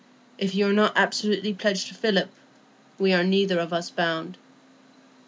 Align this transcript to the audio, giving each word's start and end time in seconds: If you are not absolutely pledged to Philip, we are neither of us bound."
If 0.39 0.55
you 0.55 0.65
are 0.67 0.73
not 0.73 0.93
absolutely 0.95 1.53
pledged 1.53 1.89
to 1.89 1.93
Philip, 1.93 2.31
we 2.97 3.13
are 3.13 3.23
neither 3.23 3.59
of 3.59 3.71
us 3.71 3.91
bound." 3.91 4.35